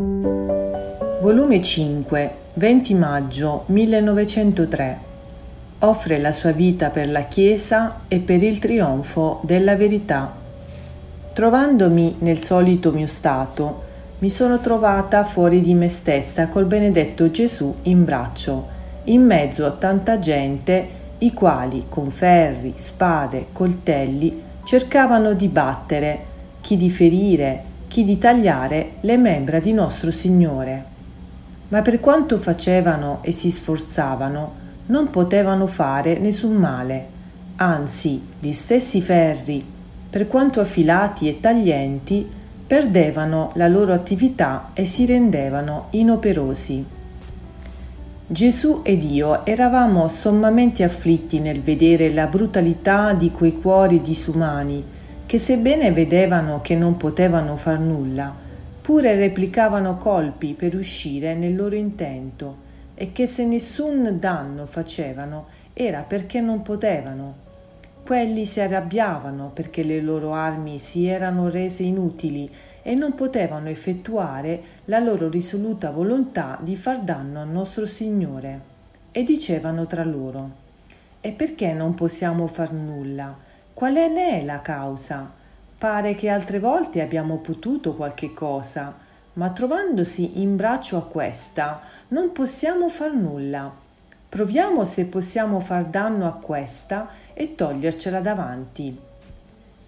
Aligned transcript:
Volume 0.00 1.60
5, 1.60 2.34
20 2.54 2.94
maggio 2.94 3.64
1903. 3.66 4.98
Offre 5.80 6.18
la 6.18 6.32
sua 6.32 6.52
vita 6.52 6.88
per 6.88 7.10
la 7.10 7.24
Chiesa 7.24 8.00
e 8.08 8.20
per 8.20 8.42
il 8.42 8.58
trionfo 8.58 9.40
della 9.42 9.76
verità. 9.76 10.32
Trovandomi 11.34 12.16
nel 12.20 12.38
solito 12.38 12.92
mio 12.92 13.06
stato, 13.06 13.82
mi 14.20 14.30
sono 14.30 14.60
trovata 14.60 15.22
fuori 15.24 15.60
di 15.60 15.74
me 15.74 15.90
stessa 15.90 16.48
col 16.48 16.64
benedetto 16.64 17.30
Gesù 17.30 17.74
in 17.82 18.02
braccio, 18.02 18.68
in 19.04 19.22
mezzo 19.22 19.66
a 19.66 19.72
tanta 19.72 20.18
gente, 20.18 20.88
i 21.18 21.34
quali 21.34 21.84
con 21.90 22.10
ferri, 22.10 22.72
spade, 22.76 23.48
coltelli 23.52 24.42
cercavano 24.64 25.34
di 25.34 25.48
battere, 25.48 26.24
chi 26.62 26.78
di 26.78 26.88
ferire, 26.88 27.64
chi 27.90 28.04
di 28.04 28.18
tagliare 28.18 28.92
le 29.00 29.16
membra 29.16 29.58
di 29.58 29.72
nostro 29.72 30.12
Signore. 30.12 30.84
Ma 31.70 31.82
per 31.82 31.98
quanto 31.98 32.38
facevano 32.38 33.18
e 33.22 33.32
si 33.32 33.50
sforzavano, 33.50 34.52
non 34.86 35.10
potevano 35.10 35.66
fare 35.66 36.16
nessun 36.20 36.54
male, 36.54 37.06
anzi 37.56 38.24
gli 38.38 38.52
stessi 38.52 39.02
ferri, 39.02 39.66
per 40.08 40.28
quanto 40.28 40.60
affilati 40.60 41.28
e 41.28 41.40
taglienti, 41.40 42.28
perdevano 42.64 43.50
la 43.54 43.66
loro 43.66 43.92
attività 43.92 44.70
e 44.72 44.84
si 44.84 45.04
rendevano 45.04 45.88
inoperosi. 45.90 46.84
Gesù 48.24 48.82
ed 48.84 49.02
io 49.02 49.44
eravamo 49.44 50.06
sommamente 50.06 50.84
afflitti 50.84 51.40
nel 51.40 51.60
vedere 51.60 52.12
la 52.12 52.28
brutalità 52.28 53.14
di 53.14 53.32
quei 53.32 53.60
cuori 53.60 54.00
disumani 54.00 54.98
che 55.30 55.38
sebbene 55.38 55.92
vedevano 55.92 56.60
che 56.60 56.74
non 56.74 56.96
potevano 56.96 57.56
far 57.56 57.78
nulla, 57.78 58.34
pure 58.82 59.14
replicavano 59.14 59.96
colpi 59.96 60.54
per 60.54 60.74
uscire 60.74 61.36
nel 61.36 61.54
loro 61.54 61.76
intento 61.76 62.56
e 62.96 63.12
che 63.12 63.28
se 63.28 63.44
nessun 63.44 64.16
danno 64.18 64.66
facevano 64.66 65.46
era 65.72 66.02
perché 66.02 66.40
non 66.40 66.62
potevano. 66.62 67.34
Quelli 68.04 68.44
si 68.44 68.58
arrabbiavano 68.60 69.52
perché 69.54 69.84
le 69.84 70.00
loro 70.00 70.32
armi 70.34 70.80
si 70.80 71.06
erano 71.06 71.48
rese 71.48 71.84
inutili 71.84 72.50
e 72.82 72.96
non 72.96 73.14
potevano 73.14 73.68
effettuare 73.68 74.60
la 74.86 74.98
loro 74.98 75.28
risoluta 75.28 75.92
volontà 75.92 76.58
di 76.60 76.74
far 76.74 77.02
danno 77.02 77.40
al 77.40 77.48
nostro 77.48 77.86
Signore. 77.86 78.60
E 79.12 79.22
dicevano 79.22 79.86
tra 79.86 80.02
loro, 80.02 80.50
E 81.20 81.30
perché 81.30 81.72
non 81.72 81.94
possiamo 81.94 82.48
far 82.48 82.72
nulla? 82.72 83.46
Qual 83.74 83.94
è 83.94 84.08
ne 84.08 84.40
è 84.40 84.44
la 84.44 84.60
causa? 84.60 85.30
Pare 85.78 86.14
che 86.14 86.28
altre 86.28 86.58
volte 86.58 87.00
abbiamo 87.00 87.38
potuto 87.38 87.94
qualche 87.94 88.34
cosa, 88.34 88.94
ma 89.34 89.50
trovandosi 89.50 90.40
in 90.40 90.56
braccio 90.56 90.96
a 90.98 91.06
questa 91.06 91.80
non 92.08 92.32
possiamo 92.32 92.88
far 92.88 93.14
nulla. 93.14 93.72
Proviamo 94.28 94.84
se 94.84 95.06
possiamo 95.06 95.60
far 95.60 95.86
danno 95.86 96.26
a 96.26 96.34
questa 96.34 97.08
e 97.32 97.54
togliercela 97.54 98.20
davanti. 98.20 98.98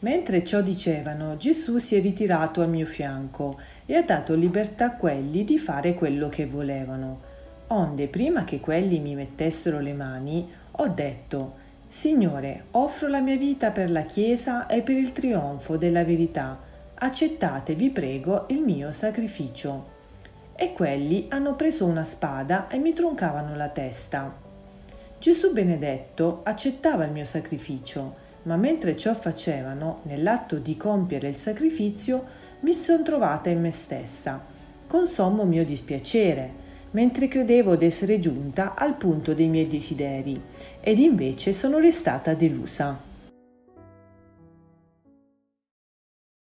Mentre 0.00 0.44
ciò 0.44 0.60
dicevano, 0.60 1.36
Gesù 1.36 1.78
si 1.78 1.96
è 1.96 2.00
ritirato 2.00 2.60
al 2.60 2.68
mio 2.68 2.86
fianco 2.86 3.58
e 3.84 3.96
ha 3.96 4.02
dato 4.02 4.34
libertà 4.34 4.86
a 4.86 4.94
quelli 4.96 5.42
di 5.42 5.58
fare 5.58 5.94
quello 5.94 6.28
che 6.28 6.46
volevano. 6.46 7.20
Onde, 7.68 8.06
prima 8.06 8.44
che 8.44 8.60
quelli 8.60 9.00
mi 9.00 9.14
mettessero 9.14 9.80
le 9.80 9.92
mani, 9.94 10.48
ho 10.70 10.88
detto, 10.88 11.66
Signore, 11.88 12.64
offro 12.72 13.08
la 13.08 13.20
mia 13.20 13.36
vita 13.36 13.70
per 13.70 13.90
la 13.90 14.02
Chiesa 14.02 14.66
e 14.66 14.82
per 14.82 14.96
il 14.96 15.12
trionfo 15.12 15.76
della 15.76 16.04
verità. 16.04 16.58
Accettate, 16.94 17.74
vi 17.74 17.90
prego, 17.90 18.46
il 18.48 18.60
mio 18.60 18.92
sacrificio. 18.92 19.96
E 20.54 20.72
quelli 20.72 21.26
hanno 21.30 21.56
preso 21.56 21.86
una 21.86 22.04
spada 22.04 22.68
e 22.68 22.78
mi 22.78 22.92
troncavano 22.92 23.56
la 23.56 23.68
testa. 23.68 24.32
Gesù 25.18 25.52
benedetto 25.52 26.40
accettava 26.44 27.04
il 27.04 27.12
mio 27.12 27.24
sacrificio 27.24 28.26
ma 28.48 28.56
mentre 28.56 28.96
ciò 28.96 29.14
facevano, 29.14 30.00
nell'atto 30.04 30.58
di 30.58 30.76
compiere 30.76 31.28
il 31.28 31.36
sacrificio, 31.36 32.46
mi 32.60 32.72
son 32.72 33.04
trovata 33.04 33.50
in 33.50 33.60
me 33.60 33.70
stessa, 33.70 34.42
con 34.86 35.06
sommo 35.06 35.44
mio 35.44 35.64
dispiacere, 35.66 36.66
mentre 36.92 37.28
credevo 37.28 37.76
d'essere 37.76 38.18
giunta 38.18 38.74
al 38.74 38.96
punto 38.96 39.34
dei 39.34 39.48
miei 39.48 39.66
desideri, 39.66 40.40
ed 40.80 40.98
invece 40.98 41.52
sono 41.52 41.78
restata 41.78 42.34
delusa. 42.34 43.07